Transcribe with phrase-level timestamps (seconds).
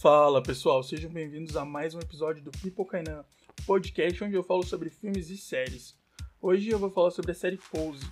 [0.00, 3.22] Fala pessoal, sejam bem-vindos a mais um episódio do Pipocainan,
[3.66, 5.94] podcast onde eu falo sobre filmes e séries.
[6.40, 8.10] Hoje eu vou falar sobre a série Pose.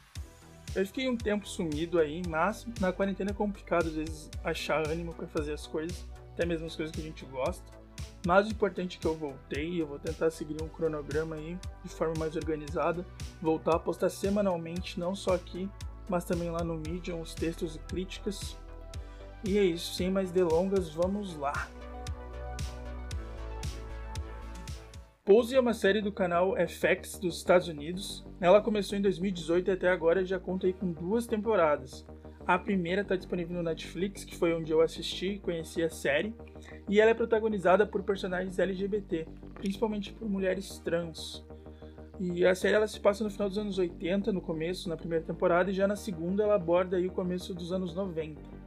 [0.76, 5.14] Eu fiquei um tempo sumido aí, mas na quarentena é complicado às vezes achar ânimo
[5.14, 6.04] para fazer as coisas,
[6.34, 7.64] até mesmo as coisas que a gente gosta.
[8.26, 11.90] Mas o importante é que eu voltei, eu vou tentar seguir um cronograma aí de
[11.94, 13.02] forma mais organizada,
[13.40, 15.66] voltar a postar semanalmente, não só aqui,
[16.06, 18.58] mas também lá no Medium, os textos e críticas.
[19.42, 21.77] E é isso, sem mais delongas, vamos lá!
[25.28, 28.24] Pose é uma série do canal FX dos Estados Unidos.
[28.40, 32.02] Ela começou em 2018 e até agora já conta aí com duas temporadas.
[32.46, 36.34] A primeira está disponível no Netflix, que foi onde eu assisti e conheci a série,
[36.88, 41.44] e ela é protagonizada por personagens LGBT, principalmente por mulheres trans.
[42.18, 45.26] E a série ela se passa no final dos anos 80, no começo, na primeira
[45.26, 48.57] temporada, e já na segunda ela aborda aí o começo dos anos 90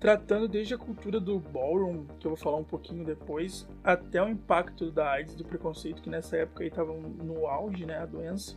[0.00, 4.28] tratando desde a cultura do ballroom, que eu vou falar um pouquinho depois, até o
[4.28, 8.56] impacto da AIDS, do preconceito que nessa época estava no auge, né, a doença.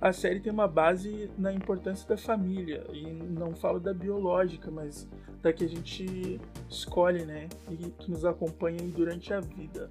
[0.00, 5.08] A série tem uma base na importância da família, e não falo da biológica, mas
[5.42, 9.90] da que a gente escolhe, né, e que nos acompanha durante a vida.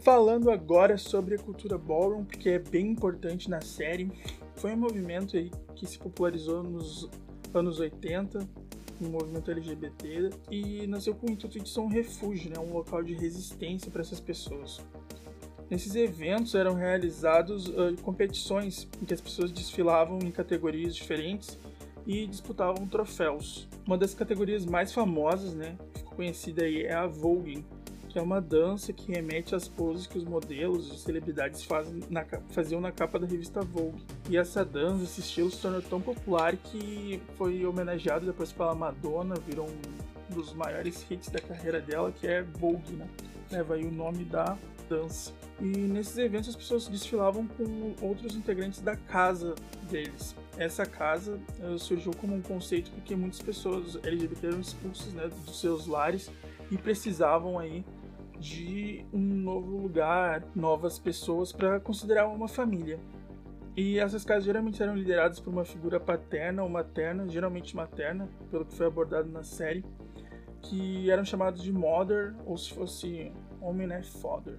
[0.00, 4.10] Falando agora sobre a cultura ballroom, porque é bem importante na série,
[4.54, 7.10] foi um movimento aí que se popularizou nos
[7.52, 8.38] anos 80,
[9.00, 13.02] no movimento LGBT e nasceu com o intuito de ser um refúgio, né, um local
[13.02, 14.80] de resistência para essas pessoas.
[15.70, 21.58] Nesses eventos eram realizados uh, competições em que as pessoas desfilavam em categorias diferentes
[22.06, 23.68] e disputavam troféus.
[23.86, 27.64] Uma das categorias mais famosas, né, ficou conhecida aí é a voguing,
[28.18, 32.80] é uma dança que remete às poses que os modelos e celebridades fazem na, faziam
[32.80, 34.02] na capa da revista Vogue.
[34.28, 39.34] E essa dança, esse estilo se tornou tão popular que foi homenageado depois pela Madonna,
[39.46, 43.08] virou um dos maiores hits da carreira dela, que é Vogue, né?
[43.50, 45.32] Leva aí o nome da dança.
[45.60, 49.54] E nesses eventos as pessoas desfilavam com outros integrantes da casa
[49.90, 50.34] deles.
[50.56, 55.60] Essa casa uh, surgiu como um conceito porque muitas pessoas LGBT eram expulsas né, dos
[55.60, 56.30] seus lares
[56.70, 57.84] e precisavam aí
[58.38, 62.98] de um novo lugar, novas pessoas para considerar uma família.
[63.76, 68.64] E essas casas geralmente eram lideradas por uma figura paterna ou materna, geralmente materna, pelo
[68.64, 69.84] que foi abordado na série,
[70.62, 74.58] que eram chamados de mother ou se fosse homem, né, father.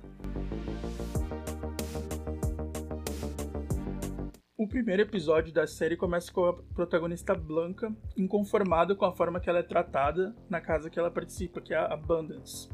[4.58, 9.50] O primeiro episódio da série começa com a protagonista Blanca inconformada com a forma que
[9.50, 12.70] ela é tratada na casa que ela participa, que é a Abundance.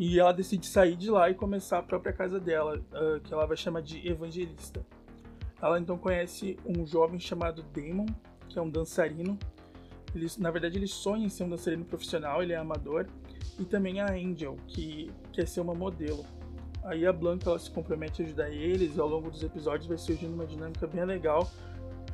[0.00, 3.44] E ela decide sair de lá e começar a própria casa dela, uh, que ela
[3.44, 4.82] vai chamar de Evangelista.
[5.60, 8.06] Ela então conhece um jovem chamado Damon,
[8.48, 9.38] que é um dançarino.
[10.14, 13.08] Ele, na verdade, ele sonha em ser um dançarino profissional, ele é amador.
[13.58, 16.24] E também a Angel, que quer ser uma modelo.
[16.82, 19.98] Aí a Blanca ela se compromete a ajudar eles, e ao longo dos episódios vai
[19.98, 21.46] surgindo uma dinâmica bem legal,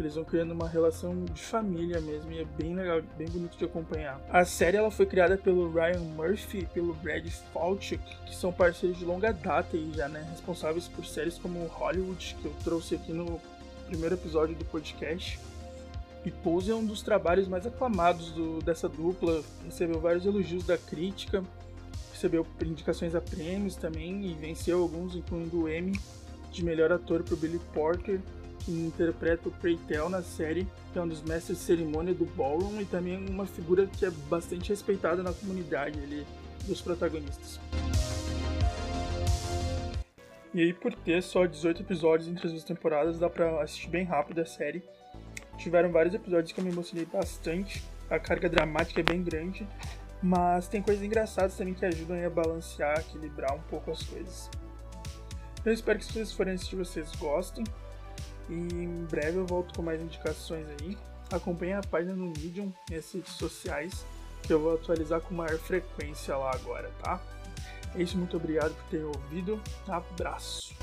[0.03, 3.65] eles vão criando uma relação de família mesmo e é bem legal, bem bonito de
[3.65, 4.21] acompanhar.
[4.29, 8.99] A série ela foi criada pelo Ryan Murphy e pelo Brad Falchuk, que são parceiros
[8.99, 13.13] de longa data e já né, responsáveis por séries como Hollywood, que eu trouxe aqui
[13.13, 13.41] no
[13.87, 15.39] primeiro episódio do podcast.
[16.25, 20.77] E Pose é um dos trabalhos mais aclamados do, dessa dupla, recebeu vários elogios da
[20.77, 21.43] crítica,
[22.13, 25.99] recebeu indicações a prêmios também e venceu alguns, incluindo o Emmy
[26.51, 28.21] de melhor ator para Billy Porter
[28.67, 32.81] que interpreta o Preytel na série, que é um dos mestres de cerimônia do Ballroom
[32.81, 36.27] e também uma figura que é bastante respeitada na comunidade ali,
[36.67, 37.61] dos protagonistas.
[40.53, 44.05] E aí, por ter só 18 episódios entre as duas temporadas, dá pra assistir bem
[44.05, 44.83] rápido a série.
[45.59, 49.67] Tiveram vários episódios que eu me emocionei bastante, a carga dramática é bem grande,
[50.21, 54.51] mas tem coisas engraçadas também que ajudam a balancear, equilibrar um pouco as coisas.
[55.65, 57.65] Eu espero que se vocês forem assistir, vocês gostem.
[58.49, 60.97] E em breve eu volto com mais indicações aí.
[61.31, 64.05] Acompanhe a página no Medium e as redes sociais,
[64.43, 67.21] que eu vou atualizar com maior frequência lá agora, tá?
[67.95, 69.61] É isso, muito obrigado por ter ouvido.
[69.89, 70.75] Abraço!